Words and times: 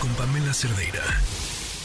Con 0.00 0.10
Pamela 0.14 0.54
Cerdeira. 0.54 1.02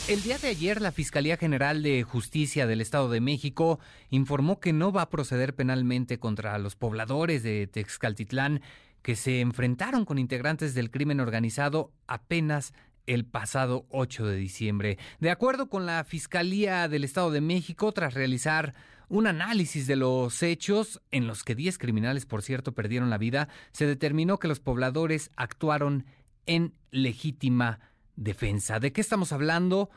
El 0.08 0.22
día 0.22 0.38
de 0.38 0.50
ayer, 0.50 0.82
la 0.82 0.92
Fiscalía 0.92 1.36
General 1.36 1.82
de 1.82 2.04
Justicia 2.04 2.68
del 2.68 2.80
Estado 2.80 3.10
de 3.10 3.20
México 3.20 3.80
informó 4.12 4.60
que 4.60 4.72
no 4.72 4.92
va 4.92 5.02
a 5.02 5.10
proceder 5.10 5.56
penalmente 5.56 6.20
contra 6.20 6.60
los 6.60 6.76
pobladores 6.76 7.42
de 7.42 7.66
Texcaltitlán 7.66 8.62
que 9.02 9.16
se 9.16 9.40
enfrentaron 9.40 10.06
con 10.06 10.20
integrantes 10.20 10.76
del 10.76 10.92
crimen 10.92 11.20
organizado 11.20 11.92
apenas 12.06 12.76
el 13.08 13.26
pasado 13.26 13.88
8 13.90 14.28
de 14.28 14.36
diciembre. 14.36 15.00
De 15.20 15.32
acuerdo 15.32 15.70
con 15.70 15.88
la 15.88 16.04
Fiscalía 16.04 16.88
del 16.88 17.04
Estado 17.04 17.32
de 17.32 17.42
México, 17.42 17.92
tras 17.94 18.14
realizar 18.14 18.76
un 19.08 19.26
análisis 19.26 19.88
de 19.88 19.96
los 19.96 20.44
hechos, 20.44 21.02
en 21.10 21.26
los 21.26 21.44
que 21.44 21.56
10 21.56 21.80
criminales, 21.80 22.28
por 22.28 22.44
cierto, 22.44 22.74
perdieron 22.74 23.10
la 23.10 23.18
vida, 23.18 23.50
se 23.72 23.88
determinó 23.88 24.38
que 24.38 24.48
los 24.48 24.60
pobladores 24.60 25.32
actuaron 25.36 26.06
en 26.50 26.74
legítima 26.90 27.80
defensa. 28.16 28.80
¿De 28.80 28.92
qué 28.92 29.02
estamos 29.02 29.32
hablando? 29.32 29.92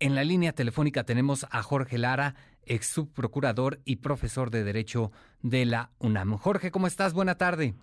En 0.00 0.14
la 0.14 0.24
línea 0.24 0.52
telefónica 0.52 1.04
tenemos 1.04 1.46
a 1.50 1.62
Jorge 1.62 1.98
Lara, 1.98 2.34
ex 2.64 2.86
subprocurador 2.86 3.80
y 3.84 3.96
profesor 3.96 4.50
de 4.50 4.64
Derecho 4.64 5.12
de 5.42 5.66
la 5.66 5.90
UNAM. 5.98 6.38
Jorge, 6.38 6.70
¿cómo 6.70 6.86
estás? 6.86 7.12
Buena 7.12 7.34
tarde. 7.36 7.74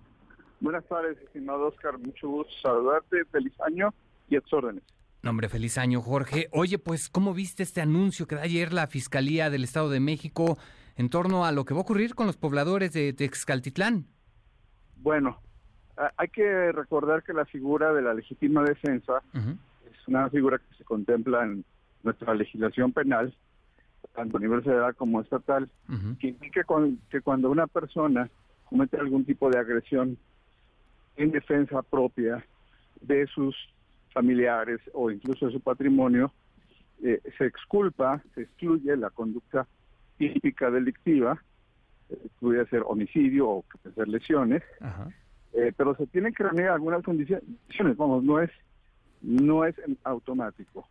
Buenas 0.58 0.84
tardes, 0.86 1.16
estimado 1.18 1.68
Oscar. 1.68 1.98
Mucho 1.98 2.28
gusto 2.28 2.52
saludarte. 2.60 3.24
Feliz 3.26 3.52
año 3.60 3.94
y 4.28 4.36
a 4.36 4.40
tus 4.40 4.54
órdenes. 4.54 4.82
Nombre, 5.22 5.48
feliz 5.48 5.78
año, 5.78 6.02
Jorge. 6.02 6.48
Oye, 6.50 6.78
pues, 6.78 7.08
¿cómo 7.08 7.32
viste 7.32 7.62
este 7.62 7.80
anuncio 7.80 8.26
que 8.26 8.34
da 8.34 8.42
ayer 8.42 8.72
la 8.72 8.88
Fiscalía 8.88 9.50
del 9.50 9.62
Estado 9.62 9.88
de 9.88 10.00
México 10.00 10.58
en 10.96 11.10
torno 11.10 11.44
a 11.44 11.52
lo 11.52 11.64
que 11.64 11.74
va 11.74 11.80
a 11.80 11.82
ocurrir 11.82 12.16
con 12.16 12.26
los 12.26 12.36
pobladores 12.36 12.92
de 12.92 13.12
Texcaltitlán? 13.12 14.08
Bueno, 14.96 15.40
hay 16.16 16.28
que 16.28 16.72
recordar 16.72 17.22
que 17.22 17.32
la 17.32 17.44
figura 17.44 17.92
de 17.92 18.02
la 18.02 18.14
legítima 18.14 18.62
defensa 18.62 19.22
es 19.34 20.08
una 20.08 20.28
figura 20.30 20.58
que 20.58 20.76
se 20.76 20.84
contempla 20.84 21.44
en 21.44 21.64
nuestra 22.02 22.34
legislación 22.34 22.92
penal, 22.92 23.34
tanto 24.14 24.36
a 24.36 24.40
nivel 24.40 24.62
federal 24.62 24.94
como 24.94 25.20
estatal, 25.20 25.70
que 26.20 26.28
indica 26.28 26.64
que 27.10 27.20
cuando 27.20 27.50
una 27.50 27.66
persona 27.66 28.30
comete 28.64 28.98
algún 28.98 29.24
tipo 29.24 29.50
de 29.50 29.58
agresión 29.58 30.18
en 31.16 31.30
defensa 31.30 31.82
propia 31.82 32.44
de 33.00 33.26
sus 33.26 33.56
familiares 34.12 34.80
o 34.92 35.10
incluso 35.10 35.46
de 35.46 35.52
su 35.52 35.60
patrimonio, 35.60 36.32
eh, 37.02 37.20
se 37.36 37.46
exculpa, 37.46 38.22
se 38.34 38.42
excluye 38.42 38.96
la 38.96 39.10
conducta 39.10 39.66
típica 40.16 40.70
delictiva, 40.70 41.42
eh, 42.08 42.16
puede 42.40 42.66
ser 42.66 42.82
homicidio 42.86 43.48
o 43.48 43.62
puede 43.62 43.94
ser 43.94 44.08
lesiones, 44.08 44.62
eh, 45.56 45.72
pero 45.76 45.96
se 45.96 46.06
tienen 46.06 46.34
que 46.34 46.42
reunir 46.44 46.68
algunas 46.68 47.02
condiciones, 47.02 47.42
vamos, 47.96 48.22
no 48.22 48.40
es 48.40 48.50
no 49.22 49.64
es 49.64 49.74
automático. 50.04 50.86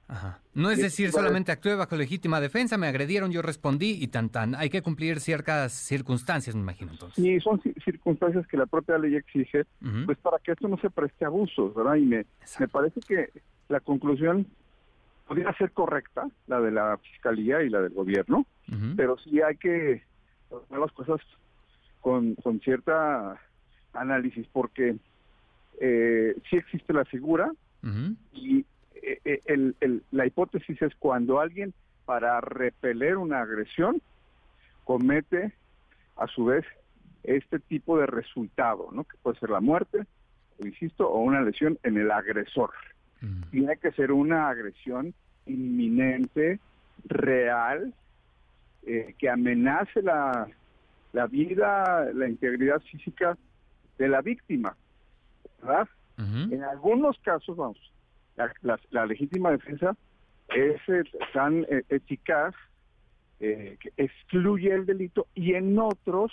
No 0.53 0.69
es 0.71 0.81
decir, 0.81 1.11
solamente 1.11 1.51
actué 1.51 1.75
bajo 1.75 1.95
legítima 1.95 2.41
defensa, 2.41 2.77
me 2.77 2.87
agredieron, 2.87 3.31
yo 3.31 3.41
respondí 3.41 3.97
y 4.01 4.07
tan 4.07 4.29
tan. 4.29 4.55
Hay 4.55 4.69
que 4.69 4.81
cumplir 4.81 5.19
ciertas 5.19 5.71
circunstancias, 5.71 6.55
me 6.55 6.61
imagino 6.61 6.91
entonces. 6.91 7.23
Sí, 7.23 7.39
son 7.39 7.61
circunstancias 7.83 8.45
que 8.47 8.57
la 8.57 8.65
propia 8.65 8.97
ley 8.97 9.15
exige, 9.15 9.65
pues 10.05 10.17
para 10.17 10.39
que 10.39 10.51
esto 10.51 10.67
no 10.67 10.77
se 10.77 10.89
preste 10.89 11.23
abusos, 11.23 11.73
¿verdad? 11.75 11.95
Y 11.95 12.05
me, 12.05 12.25
me 12.59 12.67
parece 12.67 12.99
que 13.01 13.29
la 13.69 13.79
conclusión 13.79 14.47
podría 15.27 15.53
ser 15.53 15.71
correcta, 15.71 16.27
la 16.47 16.59
de 16.59 16.71
la 16.71 16.97
fiscalía 16.97 17.63
y 17.63 17.69
la 17.69 17.81
del 17.81 17.93
gobierno, 17.93 18.45
pero 18.97 19.17
sí 19.19 19.41
hay 19.41 19.55
que 19.55 20.03
hacer 20.47 20.77
las 20.77 20.91
cosas 20.91 21.21
con, 22.01 22.35
con 22.35 22.59
cierta 22.59 23.39
análisis, 23.95 24.47
porque 24.51 24.95
eh, 25.79 26.35
sí 26.49 26.57
existe 26.57 26.93
la 26.93 27.05
figura, 27.05 27.51
y 28.33 28.65
eh, 28.95 29.41
eh, 29.45 29.99
la 30.11 30.25
hipótesis 30.25 30.81
es 30.81 30.95
cuando 30.95 31.39
alguien 31.39 31.73
para 32.05 32.41
repeler 32.41 33.17
una 33.17 33.41
agresión 33.41 34.01
comete 34.83 35.53
a 36.15 36.25
su 36.27 36.45
vez 36.45 36.65
este 37.23 37.59
tipo 37.59 37.99
de 37.99 38.07
resultado, 38.07 38.89
¿no? 38.91 39.03
Que 39.03 39.17
puede 39.21 39.39
ser 39.39 39.49
la 39.49 39.59
muerte, 39.59 40.05
o 40.59 40.65
insisto, 40.65 41.09
o 41.09 41.19
una 41.19 41.41
lesión 41.41 41.77
en 41.83 41.97
el 41.97 42.11
agresor. 42.11 42.71
Tiene 43.49 43.77
que 43.77 43.91
ser 43.93 44.11
una 44.11 44.49
agresión 44.49 45.15
inminente, 45.47 46.59
real, 47.05 47.91
eh, 48.85 49.15
que 49.17 49.29
amenace 49.29 50.03
la, 50.03 50.47
la 51.11 51.25
vida, 51.25 52.11
la 52.13 52.29
integridad 52.29 52.79
física 52.81 53.35
de 53.97 54.07
la 54.07 54.21
víctima, 54.21 54.75
¿verdad? 55.61 55.87
En 56.17 56.63
algunos 56.63 57.19
casos, 57.19 57.57
vamos, 57.57 57.77
la, 58.61 59.05
legítima 59.05 59.51
defensa 59.51 59.95
es 60.47 60.79
eh, 60.87 61.03
tan 61.33 61.65
eh, 61.69 61.83
eficaz 61.89 62.55
eh, 63.41 63.77
que 63.81 63.91
excluye 63.97 64.73
el 64.73 64.85
delito 64.85 65.27
y 65.35 65.55
en 65.55 65.77
otros 65.77 66.31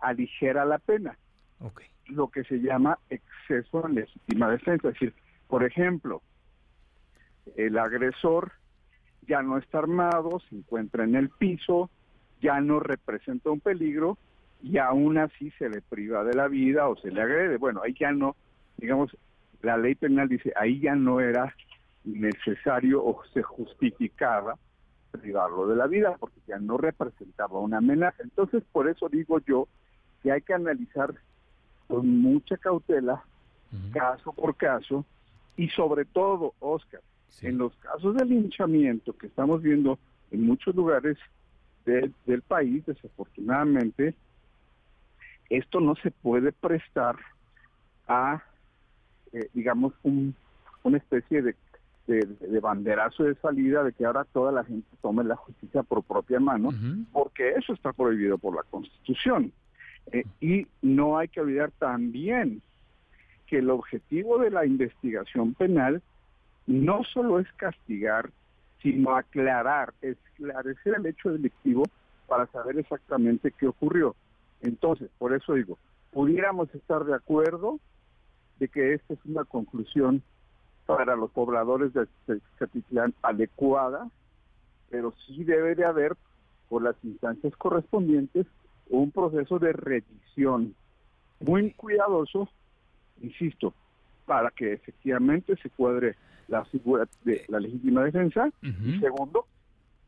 aligera 0.00 0.64
la 0.64 0.78
pena. 0.78 1.18
Lo 2.06 2.28
que 2.28 2.42
se 2.44 2.60
llama 2.60 2.98
exceso 3.10 3.86
en 3.86 3.96
legítima 3.96 4.50
defensa. 4.50 4.88
Es 4.88 4.94
decir, 4.94 5.14
por 5.46 5.62
ejemplo, 5.64 6.22
el 7.56 7.78
agresor 7.78 8.52
ya 9.26 9.42
no 9.42 9.58
está 9.58 9.78
armado, 9.78 10.40
se 10.48 10.56
encuentra 10.56 11.04
en 11.04 11.14
el 11.14 11.28
piso, 11.28 11.90
ya 12.40 12.60
no 12.60 12.80
representa 12.80 13.50
un 13.50 13.60
peligro 13.60 14.18
y 14.62 14.78
aún 14.78 15.18
así 15.18 15.50
se 15.58 15.68
le 15.68 15.80
priva 15.80 16.24
de 16.24 16.34
la 16.34 16.48
vida 16.48 16.88
o 16.88 16.96
se 16.96 17.10
le 17.10 17.20
agrede. 17.20 17.56
Bueno, 17.56 17.80
ahí 17.84 17.94
ya 17.98 18.12
no 18.12 18.36
digamos, 18.82 19.16
la 19.62 19.76
ley 19.76 19.94
penal 19.94 20.28
dice, 20.28 20.52
ahí 20.56 20.80
ya 20.80 20.94
no 20.94 21.20
era 21.20 21.54
necesario 22.04 23.02
o 23.04 23.22
se 23.32 23.42
justificaba 23.42 24.58
privarlo 25.12 25.68
de 25.68 25.76
la 25.76 25.86
vida, 25.86 26.16
porque 26.18 26.40
ya 26.46 26.58
no 26.58 26.78
representaba 26.78 27.60
una 27.60 27.78
amenaza. 27.78 28.22
Entonces, 28.22 28.64
por 28.72 28.88
eso 28.88 29.08
digo 29.08 29.38
yo 29.40 29.68
que 30.22 30.32
hay 30.32 30.42
que 30.42 30.54
analizar 30.54 31.14
con 31.86 32.08
mucha 32.20 32.56
cautela, 32.56 33.22
caso 33.92 34.32
por 34.32 34.56
caso, 34.56 35.04
y 35.56 35.68
sobre 35.68 36.04
todo, 36.06 36.54
Oscar, 36.60 37.00
en 37.40 37.58
los 37.58 37.74
casos 37.76 38.16
de 38.16 38.24
linchamiento 38.24 39.16
que 39.16 39.26
estamos 39.26 39.62
viendo 39.62 39.98
en 40.30 40.44
muchos 40.44 40.74
lugares 40.74 41.18
del 41.84 42.42
país, 42.42 42.84
desafortunadamente, 42.86 44.14
esto 45.56 45.80
no 45.80 45.94
se 45.96 46.10
puede 46.10 46.52
prestar 46.52 47.16
a 48.08 48.42
eh, 49.32 49.48
digamos, 49.54 49.94
un, 50.02 50.34
una 50.82 50.98
especie 50.98 51.40
de, 51.40 51.54
de, 52.06 52.60
banderazo 52.60 53.24
de 53.24 53.34
salida 53.36 53.82
de 53.82 53.92
que 53.92 54.04
ahora 54.04 54.24
toda 54.24 54.52
la 54.52 54.62
gente 54.64 54.86
tome 55.00 55.24
la 55.24 55.36
justicia 55.36 55.82
por 55.82 56.02
propia 56.02 56.38
mano, 56.38 56.70
porque 57.12 57.52
eso 57.52 57.72
está 57.72 57.92
prohibido 57.94 58.36
por 58.36 58.54
la 58.54 58.62
Constitución. 58.64 59.52
Eh, 60.12 60.24
y 60.40 60.66
no 60.82 61.16
hay 61.16 61.28
que 61.28 61.40
olvidar 61.40 61.70
también 61.78 62.60
que 63.46 63.58
el 63.58 63.70
objetivo 63.70 64.38
de 64.38 64.50
la 64.50 64.66
investigación 64.66 65.54
penal 65.54 66.02
no 66.66 67.04
solo 67.04 67.38
es 67.38 67.50
castigar, 67.56 68.30
sino 68.82 69.16
aclarar, 69.16 69.94
esclarecer 70.02 70.96
el 70.98 71.06
hecho 71.06 71.30
delictivo 71.30 71.84
para 72.26 72.46
saber 72.48 72.78
exactamente 72.78 73.52
qué 73.58 73.66
ocurrió. 73.66 74.14
Entonces, 74.62 75.10
por 75.18 75.34
eso 75.34 75.54
digo, 75.54 75.78
pudiéramos 76.12 76.72
estar 76.74 77.04
de 77.04 77.14
acuerdo 77.14 77.78
de 78.58 78.68
que 78.68 78.94
esta 78.94 79.14
es 79.14 79.20
una 79.24 79.44
conclusión 79.44 80.22
para 80.86 81.16
los 81.16 81.30
pobladores 81.30 81.92
de 81.92 82.06
Catitlán 82.58 83.14
adecuada, 83.22 84.08
pero 84.90 85.12
sí 85.26 85.44
debe 85.44 85.74
de 85.74 85.84
haber, 85.84 86.16
por 86.68 86.82
las 86.82 86.96
instancias 87.02 87.54
correspondientes, 87.56 88.46
un 88.88 89.10
proceso 89.10 89.58
de 89.58 89.72
revisión 89.72 90.74
muy 91.40 91.72
cuidadoso, 91.72 92.48
insisto, 93.20 93.74
para 94.26 94.50
que 94.50 94.74
efectivamente 94.74 95.56
se 95.56 95.70
cuadre 95.70 96.16
la 96.48 96.64
figura 96.66 97.08
de 97.24 97.44
la 97.48 97.58
legítima 97.58 98.04
defensa. 98.04 98.50
Y 98.62 98.98
segundo, 99.00 99.46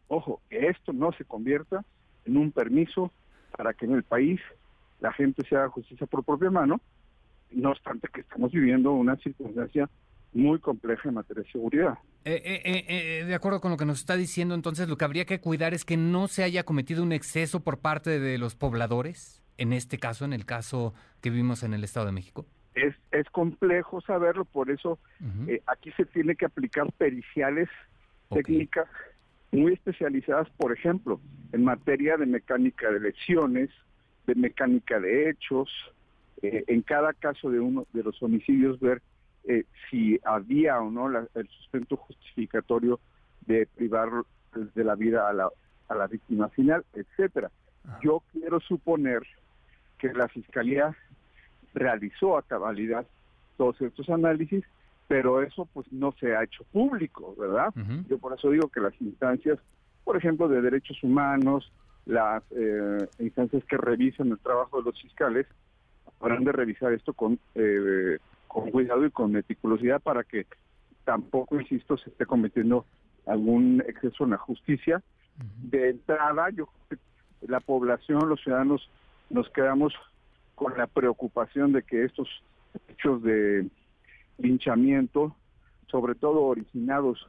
ojo, 0.08 0.40
que 0.48 0.68
esto 0.68 0.92
no 0.92 1.12
se 1.12 1.24
convierta 1.24 1.84
en 2.24 2.36
un 2.36 2.52
permiso 2.52 3.10
para 3.56 3.74
que 3.74 3.86
en 3.86 3.92
el 3.92 4.02
país 4.02 4.40
la 5.00 5.12
gente 5.12 5.46
se 5.48 5.56
haga 5.56 5.68
justicia 5.68 6.06
por 6.06 6.24
propia 6.24 6.50
mano, 6.50 6.80
no 7.50 7.70
obstante 7.70 8.08
que 8.12 8.22
estamos 8.22 8.52
viviendo 8.52 8.92
una 8.92 9.16
circunstancia 9.16 9.88
muy 10.32 10.58
compleja 10.58 11.08
en 11.08 11.14
materia 11.14 11.44
de 11.44 11.50
seguridad. 11.50 11.94
Eh, 12.24 12.42
eh, 12.44 12.84
eh, 12.88 13.24
de 13.24 13.34
acuerdo 13.34 13.60
con 13.60 13.70
lo 13.70 13.76
que 13.76 13.84
nos 13.84 14.00
está 14.00 14.16
diciendo, 14.16 14.54
entonces 14.54 14.88
lo 14.88 14.96
que 14.96 15.04
habría 15.04 15.24
que 15.24 15.40
cuidar 15.40 15.74
es 15.74 15.84
que 15.84 15.96
no 15.96 16.26
se 16.26 16.42
haya 16.42 16.64
cometido 16.64 17.02
un 17.02 17.12
exceso 17.12 17.60
por 17.60 17.78
parte 17.78 18.18
de 18.18 18.38
los 18.38 18.56
pobladores, 18.56 19.42
en 19.58 19.72
este 19.72 19.98
caso, 19.98 20.24
en 20.24 20.32
el 20.32 20.44
caso 20.44 20.94
que 21.20 21.30
vimos 21.30 21.62
en 21.62 21.74
el 21.74 21.84
Estado 21.84 22.06
de 22.06 22.12
México. 22.12 22.46
Es, 22.74 22.96
es 23.12 23.30
complejo 23.30 24.00
saberlo, 24.00 24.44
por 24.44 24.70
eso 24.70 24.98
aquí 25.66 25.92
se 25.92 26.04
tiene 26.06 26.34
que 26.34 26.46
aplicar 26.46 26.90
periciales 26.94 27.68
técnicas 28.30 28.88
muy 29.54 29.72
especializadas, 29.74 30.48
por 30.50 30.72
ejemplo, 30.72 31.20
en 31.52 31.64
materia 31.64 32.16
de 32.16 32.26
mecánica 32.26 32.90
de 32.90 33.00
lesiones, 33.00 33.70
de 34.26 34.34
mecánica 34.34 34.98
de 35.00 35.30
hechos, 35.30 35.68
eh, 36.42 36.64
en 36.66 36.82
cada 36.82 37.12
caso 37.12 37.50
de 37.50 37.60
uno 37.60 37.86
de 37.92 38.02
los 38.02 38.22
homicidios 38.22 38.80
ver 38.80 39.00
eh, 39.44 39.64
si 39.90 40.18
había 40.24 40.80
o 40.80 40.90
no 40.90 41.08
el 41.08 41.48
sustento 41.48 41.96
justificatorio 41.96 42.98
de 43.46 43.66
privar 43.74 44.08
de 44.74 44.84
la 44.84 44.94
vida 44.94 45.28
a 45.28 45.32
la, 45.32 45.48
a 45.88 45.94
la 45.94 46.06
víctima 46.06 46.48
final, 46.48 46.84
etcétera. 46.94 47.50
Yo 48.02 48.22
quiero 48.32 48.60
suponer 48.60 49.20
que 49.98 50.12
la 50.12 50.28
Fiscalía 50.28 50.96
realizó 51.74 52.38
a 52.38 52.42
cabalidad 52.42 53.06
todos 53.56 53.80
estos 53.82 54.08
análisis, 54.08 54.64
pero 55.08 55.42
eso 55.42 55.68
pues 55.72 55.90
no 55.92 56.12
se 56.12 56.34
ha 56.34 56.44
hecho 56.44 56.64
público, 56.72 57.34
¿verdad? 57.38 57.72
Yo 58.08 58.18
por 58.18 58.32
eso 58.32 58.50
digo 58.50 58.68
que 58.68 58.80
las 58.80 58.98
instancias, 59.00 59.58
por 60.02 60.16
ejemplo, 60.16 60.48
de 60.48 60.62
derechos 60.62 61.02
humanos, 61.02 61.70
las 62.06 62.42
eh, 62.50 63.06
instancias 63.18 63.64
que 63.64 63.76
revisan 63.76 64.30
el 64.30 64.38
trabajo 64.38 64.78
de 64.78 64.90
los 64.90 65.00
fiscales, 65.00 65.46
habrán 66.20 66.44
de 66.44 66.52
revisar 66.52 66.92
esto 66.92 67.12
con, 67.12 67.38
eh, 67.54 68.18
con 68.48 68.70
cuidado 68.70 69.04
y 69.04 69.10
con 69.10 69.32
meticulosidad 69.32 70.00
para 70.00 70.24
que 70.24 70.46
tampoco, 71.04 71.60
insisto, 71.60 71.98
se 71.98 72.10
esté 72.10 72.24
cometiendo 72.24 72.86
algún 73.26 73.82
exceso 73.86 74.24
en 74.24 74.30
la 74.30 74.38
justicia. 74.38 75.02
De 75.62 75.90
entrada, 75.90 76.48
yo 76.50 76.68
la 77.42 77.60
población, 77.60 78.28
los 78.28 78.40
ciudadanos, 78.40 78.88
nos 79.30 79.48
quedamos 79.50 79.92
con 80.54 80.76
la 80.78 80.86
preocupación 80.86 81.72
de 81.72 81.82
que 81.82 82.04
estos 82.04 82.28
hechos 82.88 83.22
de 83.22 83.66
linchamiento, 84.38 85.36
sobre 85.86 86.14
todo 86.14 86.42
originados 86.42 87.28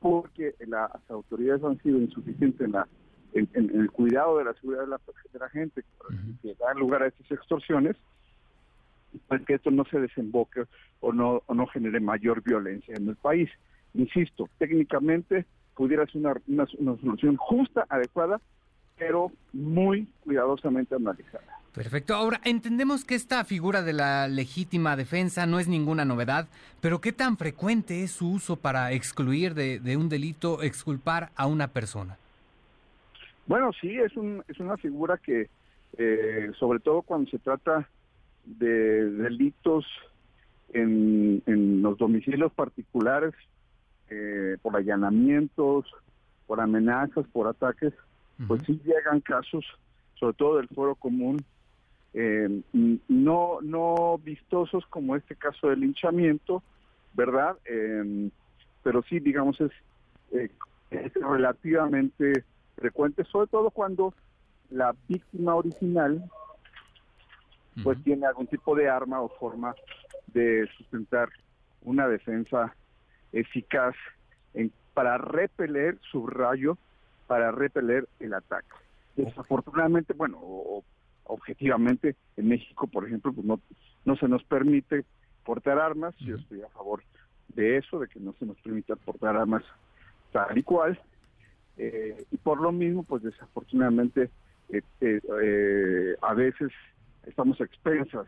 porque 0.00 0.54
las 0.66 0.90
autoridades 1.08 1.64
han 1.64 1.80
sido 1.82 1.98
insuficientes 1.98 2.60
en, 2.60 2.72
la, 2.72 2.86
en, 3.32 3.48
el 3.54 3.90
cuidado 3.90 4.36
de 4.36 4.44
la 4.44 4.52
seguridad 4.54 4.82
de 4.82 4.88
la, 4.88 5.00
de 5.32 5.38
la 5.38 5.48
gente, 5.48 5.82
que 6.42 6.54
dan 6.56 6.78
lugar 6.78 7.02
a 7.02 7.06
estas 7.06 7.30
extorsiones, 7.30 7.96
pues 9.28 9.42
que 9.46 9.54
esto 9.54 9.70
no 9.70 9.84
se 9.86 10.00
desemboque 10.00 10.64
o 11.00 11.12
no, 11.12 11.42
o 11.46 11.54
no 11.54 11.66
genere 11.68 12.00
mayor 12.00 12.42
violencia 12.42 12.94
en 12.94 13.08
el 13.08 13.16
país. 13.16 13.48
Insisto, 13.94 14.48
técnicamente 14.58 15.46
pudiera 15.74 16.04
ser 16.06 16.20
una, 16.20 16.66
una 16.78 16.96
solución 16.98 17.36
justa, 17.36 17.86
adecuada, 17.88 18.40
pero 18.98 19.32
muy 19.52 20.06
cuidadosamente 20.20 20.94
analizada. 20.94 21.53
Perfecto. 21.74 22.14
Ahora, 22.14 22.40
entendemos 22.44 23.04
que 23.04 23.16
esta 23.16 23.44
figura 23.44 23.82
de 23.82 23.92
la 23.92 24.28
legítima 24.28 24.94
defensa 24.94 25.44
no 25.44 25.58
es 25.58 25.66
ninguna 25.66 26.04
novedad, 26.04 26.46
pero 26.80 27.00
¿qué 27.00 27.12
tan 27.12 27.36
frecuente 27.36 28.04
es 28.04 28.12
su 28.12 28.30
uso 28.30 28.54
para 28.54 28.92
excluir 28.92 29.54
de, 29.54 29.96
un 29.96 30.08
delito, 30.08 30.62
exculpar 30.62 31.30
a 31.34 31.48
una 31.48 31.66
persona? 31.66 32.16
Bueno, 33.46 33.72
sí, 33.80 33.98
es, 33.98 34.16
un, 34.16 34.44
es 34.46 34.60
una 34.60 34.76
figura 34.76 35.18
que, 35.18 35.48
eh, 35.98 36.52
sobre 36.60 36.78
todo 36.78 37.02
cuando 37.02 37.28
se 37.28 37.40
trata 37.40 37.88
de 38.44 39.10
delitos 39.10 39.84
en, 40.72 41.42
los 41.82 41.98
domicilios 41.98 42.52
particulares, 42.52 43.34
eh, 44.10 44.58
por 44.62 44.76
allanamientos, 44.76 45.86
por 46.46 46.60
amenazas, 46.60 47.26
por 47.32 47.48
ataques, 47.48 47.92
pues 48.46 48.62
sí 48.64 48.80
llegan 48.84 49.20
casos, 49.20 49.64
sobre 50.20 50.34
todo 50.34 50.56
del 50.58 50.68
foro 50.68 50.94
común, 50.94 51.44
eh, 52.14 52.62
no, 53.08 53.58
no 53.60 54.18
vistosos 54.18 54.86
como 54.86 55.16
este 55.16 55.34
caso 55.36 55.68
del 55.68 55.80
linchamiento, 55.80 56.62
¿verdad? 57.12 57.56
Em, 57.64 58.30
pero 58.82 59.02
sí, 59.02 59.18
digamos, 59.18 59.60
es, 59.60 59.72
eh, 60.32 60.50
es 60.90 61.12
relativamente 61.14 62.44
frecuente, 62.76 63.24
sobre 63.24 63.48
todo 63.48 63.70
cuando 63.70 64.14
la 64.70 64.94
víctima 65.08 65.54
original 65.54 66.22
pues 67.82 68.00
tiene 68.04 68.26
algún 68.26 68.46
tipo 68.46 68.76
de 68.76 68.88
arma 68.88 69.20
o 69.20 69.28
forma 69.28 69.74
de 70.28 70.68
sustentar 70.76 71.28
una 71.82 72.06
defensa 72.06 72.74
eficaz 73.32 73.96
en, 74.54 74.72
para 74.94 75.18
repeler, 75.18 75.98
subrayo, 76.10 76.78
para 77.26 77.50
repeler 77.50 78.08
el 78.20 78.34
ataque. 78.34 78.68
Desafortunadamente, 79.16 80.12
bueno, 80.12 80.38
o, 80.40 80.84
objetivamente 81.24 82.16
en 82.36 82.48
México, 82.48 82.86
por 82.86 83.06
ejemplo, 83.06 83.32
pues 83.32 83.46
no, 83.46 83.60
no 84.04 84.16
se 84.16 84.28
nos 84.28 84.44
permite 84.44 85.04
portar 85.44 85.78
armas, 85.78 86.14
yo 86.18 86.36
estoy 86.36 86.62
a 86.62 86.68
favor 86.68 87.02
de 87.48 87.78
eso, 87.78 87.98
de 87.98 88.08
que 88.08 88.20
no 88.20 88.34
se 88.38 88.46
nos 88.46 88.56
permita 88.58 88.96
portar 88.96 89.36
armas 89.36 89.62
tal 90.32 90.56
y 90.58 90.62
cual, 90.62 90.98
eh, 91.76 92.24
y 92.30 92.36
por 92.38 92.60
lo 92.60 92.72
mismo, 92.72 93.02
pues 93.02 93.22
desafortunadamente 93.22 94.30
eh, 94.70 94.82
eh, 95.00 96.16
a 96.22 96.34
veces 96.34 96.70
estamos 97.26 97.60
expensas 97.60 98.26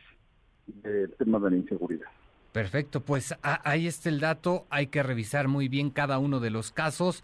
del 0.66 1.12
tema 1.14 1.38
de 1.38 1.50
la 1.50 1.56
inseguridad. 1.56 2.08
Perfecto, 2.52 3.00
pues 3.00 3.34
ahí 3.42 3.86
está 3.86 4.08
el 4.08 4.20
dato, 4.20 4.66
hay 4.70 4.86
que 4.86 5.02
revisar 5.02 5.46
muy 5.46 5.68
bien 5.68 5.90
cada 5.90 6.18
uno 6.18 6.40
de 6.40 6.50
los 6.50 6.72
casos 6.72 7.22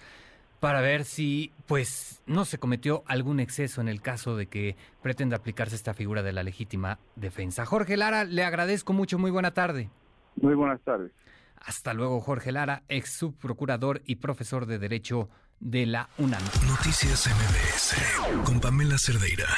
para 0.62 0.80
ver 0.80 1.04
si 1.04 1.52
pues 1.66 2.22
no 2.24 2.44
se 2.44 2.58
cometió 2.58 3.02
algún 3.08 3.40
exceso 3.40 3.80
en 3.80 3.88
el 3.88 4.00
caso 4.00 4.36
de 4.36 4.46
que 4.46 4.76
pretenda 5.02 5.38
aplicarse 5.38 5.74
esta 5.74 5.92
figura 5.92 6.22
de 6.22 6.32
la 6.32 6.44
legítima 6.44 7.00
defensa. 7.16 7.66
Jorge 7.66 7.96
Lara, 7.96 8.22
le 8.22 8.44
agradezco 8.44 8.92
mucho, 8.92 9.18
muy 9.18 9.32
buena 9.32 9.50
tarde. 9.50 9.90
Muy 10.36 10.54
buenas 10.54 10.80
tardes. 10.82 11.10
Hasta 11.56 11.94
luego, 11.94 12.20
Jorge 12.20 12.52
Lara, 12.52 12.84
ex 12.88 13.10
subprocurador 13.10 14.02
y 14.04 14.16
profesor 14.16 14.66
de 14.66 14.78
Derecho 14.78 15.28
de 15.58 15.84
la 15.84 16.08
UNAM. 16.18 16.42
Noticias 16.68 17.26
MBS 17.26 18.44
con 18.44 18.60
Pamela 18.60 18.98
Cerdeira. 18.98 19.48